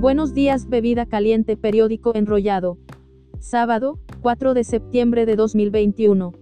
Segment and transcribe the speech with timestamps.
[0.00, 2.78] Buenos días, bebida caliente, periódico enrollado.
[3.38, 6.32] Sábado, 4 de septiembre de 2021.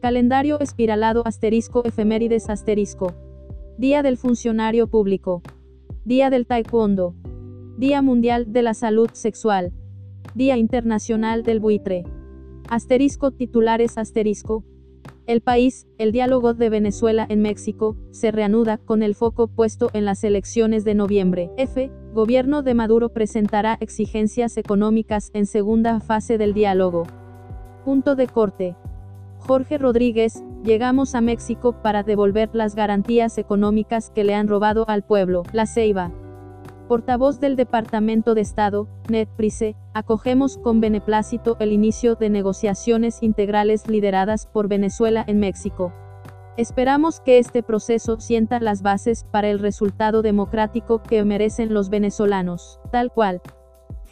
[0.00, 3.12] Calendario espiralado asterisco efemérides asterisco.
[3.76, 5.42] Día del funcionario público.
[6.06, 7.14] Día del taekwondo.
[7.76, 9.74] Día mundial de la salud sexual.
[10.34, 12.04] Día internacional del buitre.
[12.70, 14.64] Asterisco titulares asterisco.
[15.26, 20.04] El país, el diálogo de Venezuela en México, se reanuda con el foco puesto en
[20.04, 21.50] las elecciones de noviembre.
[21.56, 21.90] F.
[22.12, 27.08] Gobierno de Maduro presentará exigencias económicas en segunda fase del diálogo.
[27.84, 28.76] Punto de corte.
[29.38, 35.04] Jorge Rodríguez, llegamos a México para devolver las garantías económicas que le han robado al
[35.04, 35.42] pueblo.
[35.52, 36.12] La Ceiba.
[36.86, 43.88] Portavoz del Departamento de Estado, Ned Price, acogemos con beneplácito el inicio de negociaciones integrales
[43.88, 45.92] lideradas por Venezuela en México.
[46.56, 52.78] Esperamos que este proceso sienta las bases para el resultado democrático que merecen los venezolanos,
[52.92, 53.42] tal cual.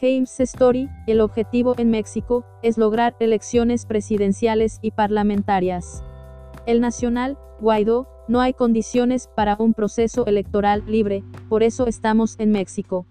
[0.01, 6.03] James Story, el objetivo en México, es lograr elecciones presidenciales y parlamentarias.
[6.65, 12.51] El Nacional, Guaidó, no hay condiciones para un proceso electoral libre, por eso estamos en
[12.51, 13.05] México.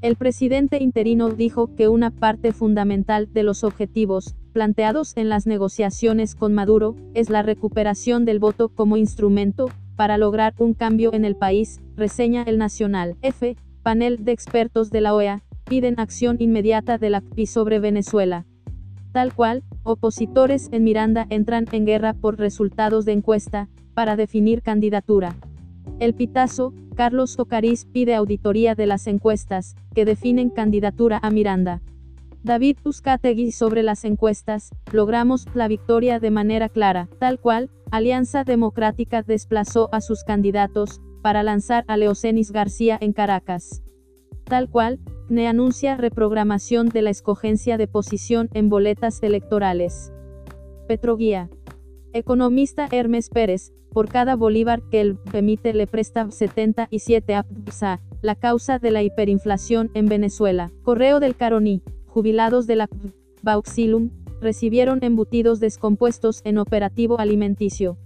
[0.00, 6.34] El presidente interino dijo que una parte fundamental de los objetivos, planteados en las negociaciones
[6.36, 11.34] con Maduro, es la recuperación del voto como instrumento, para lograr un cambio en el
[11.34, 13.16] país, reseña el Nacional.
[13.22, 13.56] F.
[13.82, 18.46] Panel de expertos de la OEA, piden acción inmediata de la CPI sobre Venezuela.
[19.12, 25.34] Tal cual, opositores en Miranda entran en guerra por resultados de encuesta, para definir candidatura.
[25.98, 31.80] El Pitazo, Carlos Ocariz pide auditoría de las encuestas, que definen candidatura a Miranda.
[32.44, 39.22] David Uzcategui sobre las encuestas, logramos la victoria de manera clara, tal cual, Alianza Democrática
[39.22, 43.82] desplazó a sus candidatos, para lanzar a Leocenis García en Caracas.
[44.44, 50.12] Tal cual, NE anuncia reprogramación de la escogencia de posición en boletas electorales.
[50.86, 51.50] Petroguía.
[52.14, 57.44] Economista Hermes Pérez, por cada bolívar que el emite le presta 77 a
[58.22, 60.70] la causa de la hiperinflación en Venezuela.
[60.82, 62.88] Correo del Caroní, jubilados de la
[63.42, 64.10] Bauxilum,
[64.40, 67.98] recibieron embutidos descompuestos en operativo alimenticio.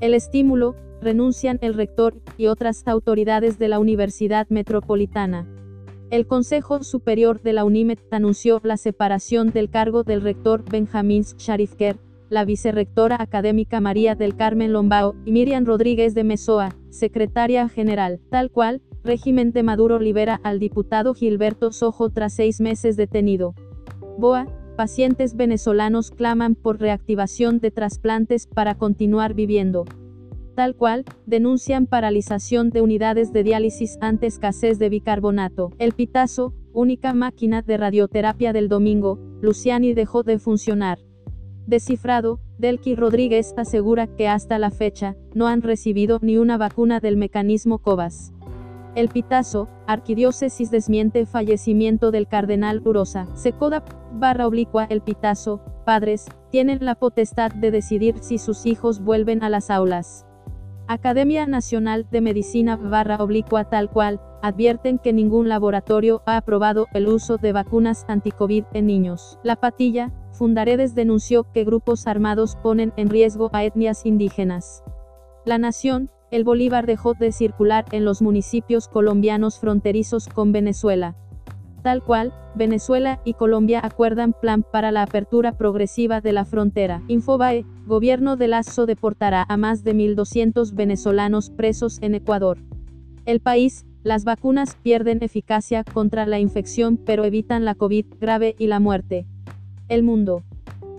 [0.00, 5.46] El estímulo, renuncian el rector y otras autoridades de la Universidad Metropolitana.
[6.10, 11.98] El Consejo Superior de la UNIMED anunció la separación del cargo del rector Benjamín Sharifker,
[12.30, 18.50] la vicerrectora académica María del Carmen Lombao, y Miriam Rodríguez de Mesoa, secretaria general, tal
[18.50, 23.54] cual, régimen de Maduro libera al diputado Gilberto Sojo tras seis meses detenido.
[24.16, 24.46] Boa,
[24.78, 29.84] pacientes venezolanos claman por reactivación de trasplantes para continuar viviendo.
[30.58, 35.70] Tal cual, denuncian paralización de unidades de diálisis ante escasez de bicarbonato.
[35.78, 40.98] El Pitazo, única máquina de radioterapia del domingo, Luciani dejó de funcionar.
[41.68, 47.16] Descifrado, Delqui Rodríguez asegura que hasta la fecha, no han recibido ni una vacuna del
[47.16, 48.32] mecanismo COVAS.
[48.96, 53.28] El Pitazo, Arquidiócesis desmiente fallecimiento del cardenal Urosa.
[53.36, 59.44] Secoda, barra oblicua El Pitazo, padres, tienen la potestad de decidir si sus hijos vuelven
[59.44, 60.24] a las aulas.
[60.90, 67.08] Academia Nacional de Medicina barra oblicua tal cual, advierten que ningún laboratorio ha aprobado el
[67.08, 69.38] uso de vacunas anticovid en niños.
[69.42, 74.82] La Patilla, Fundaredes denunció que grupos armados ponen en riesgo a etnias indígenas.
[75.44, 81.16] La Nación, el Bolívar dejó de circular en los municipios colombianos fronterizos con Venezuela.
[81.82, 87.02] Tal cual, Venezuela y Colombia acuerdan plan para la apertura progresiva de la frontera.
[87.08, 92.58] Infobae, gobierno de Lazo deportará a más de 1.200 venezolanos presos en Ecuador.
[93.24, 98.68] El país, las vacunas pierden eficacia contra la infección pero evitan la COVID grave y
[98.68, 99.26] la muerte.
[99.88, 100.44] El mundo.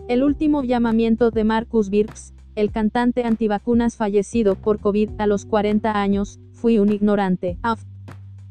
[0.09, 6.01] El último llamamiento de Marcus Birks, el cantante antivacunas fallecido por COVID a los 40
[6.01, 7.57] años, fui un ignorante.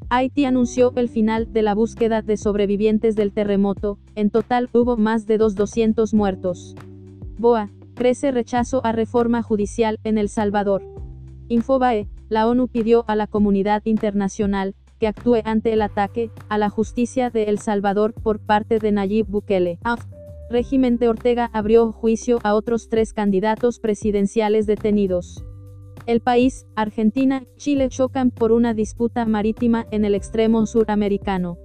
[0.09, 5.27] Haití anunció el final de la búsqueda de sobrevivientes del terremoto, en total hubo más
[5.27, 6.75] de 200 muertos.
[7.39, 10.83] Boa, crece rechazo a reforma judicial en El Salvador.
[11.49, 16.71] Infobae, la ONU pidió a la comunidad internacional, que actúe ante el ataque, a la
[16.71, 19.81] justicia de El Salvador por parte de Nayib Bukele.
[20.49, 25.45] régimen de Ortega abrió juicio a otros tres candidatos presidenciales detenidos.
[26.07, 31.59] El país, Argentina, Chile chocan por una disputa marítima en el extremo suramericano.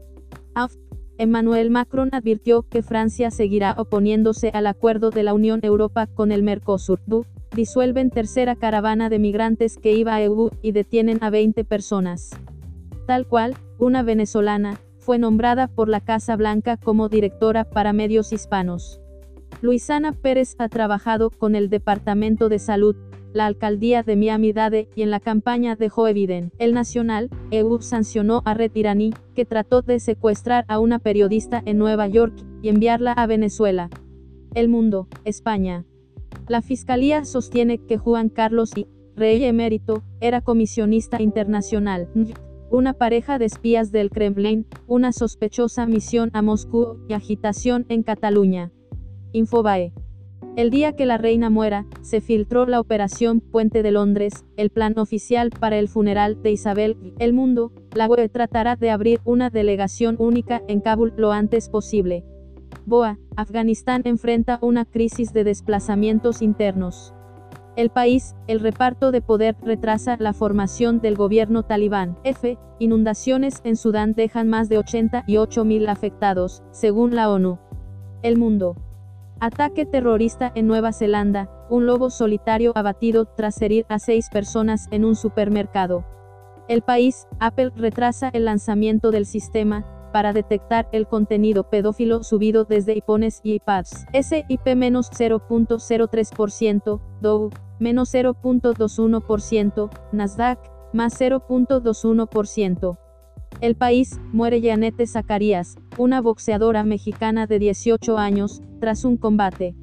[0.55, 0.73] AF.
[1.17, 6.43] Emmanuel Macron advirtió que Francia seguirá oponiéndose al acuerdo de la Unión Europea con el
[6.43, 6.99] Mercosur.
[7.05, 7.25] Du,
[7.55, 12.31] disuelven tercera caravana de migrantes que iba a EU y detienen a 20 personas.
[13.05, 19.01] Tal cual, una venezolana, fue nombrada por la Casa Blanca como directora para medios hispanos.
[19.61, 22.95] Luisana Pérez ha trabajado con el Departamento de Salud,
[23.33, 26.13] la alcaldía de Miami-Dade y en la campaña de Joe.
[26.59, 31.77] El Nacional, EU sancionó a Red Iraní, que trató de secuestrar a una periodista en
[31.77, 33.89] Nueva York y enviarla a Venezuela.
[34.53, 35.85] El Mundo, España.
[36.47, 42.09] La Fiscalía sostiene que Juan Carlos I, rey emérito, era comisionista internacional.
[42.69, 48.71] Una pareja de espías del Kremlin, una sospechosa misión a Moscú y agitación en Cataluña.
[49.31, 49.93] Infobae.
[50.55, 54.99] El día que la reina muera, se filtró la operación Puente de Londres, el plan
[54.99, 56.95] oficial para el funeral de Isabel.
[57.17, 62.23] El mundo, la UE tratará de abrir una delegación única en Kabul lo antes posible.
[62.85, 67.15] Boa, Afganistán enfrenta una crisis de desplazamientos internos.
[67.75, 72.19] El país, el reparto de poder retrasa la formación del gobierno talibán.
[72.23, 72.59] F.
[72.77, 77.57] Inundaciones en Sudán dejan más de 88.000 afectados, según la ONU.
[78.21, 78.75] El mundo.
[79.43, 85.03] Ataque terrorista en Nueva Zelanda, un lobo solitario abatido tras herir a seis personas en
[85.03, 86.05] un supermercado.
[86.69, 92.93] El país, Apple retrasa el lanzamiento del sistema, para detectar el contenido pedófilo subido desde
[92.93, 94.05] iPhones y iPads.
[94.13, 97.49] SIP menos 0.03%, Dow,
[97.79, 100.59] menos 0.21%, Nasdaq,
[100.93, 102.97] más 0.21%.
[103.63, 109.73] El país, muere Janete Zacarías, una boxeadora mexicana de 18 años, tras un combate.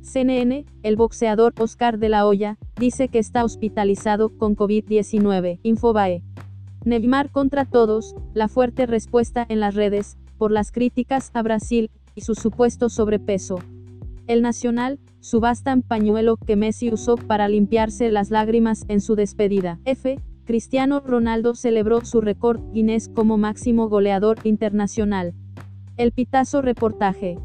[0.00, 5.60] CNN, el boxeador Oscar de la Hoya, dice que está hospitalizado con COVID-19.
[5.62, 6.22] Infobae.
[6.86, 12.22] Neymar contra todos, la fuerte respuesta en las redes, por las críticas a Brasil, y
[12.22, 13.58] su supuesto sobrepeso.
[14.26, 19.80] El Nacional, subastan pañuelo que Messi usó para limpiarse las lágrimas en su despedida.
[19.84, 20.18] F.
[20.48, 25.34] Cristiano Ronaldo celebró su récord Guinness como máximo goleador internacional.
[25.98, 27.36] El Pitazo reportaje.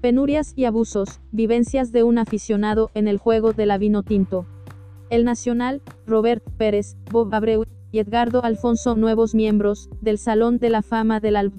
[0.00, 4.46] Penurias y abusos, vivencias de un aficionado en el juego de la vino tinto.
[5.10, 10.82] El Nacional, Robert Pérez, Bob Abreu y Edgardo Alfonso nuevos miembros del Salón de la
[10.82, 11.52] Fama del Al.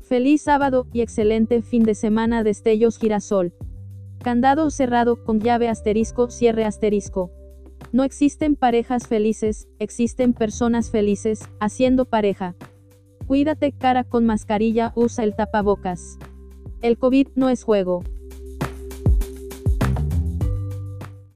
[0.00, 3.52] Feliz sábado y excelente fin de semana Destellos Girasol.
[4.24, 7.30] Candado cerrado con llave asterisco cierre asterisco.
[7.92, 12.56] No existen parejas felices, existen personas felices, haciendo pareja.
[13.26, 16.18] Cuídate cara con mascarilla, usa el tapabocas.
[16.80, 18.02] El COVID no es juego.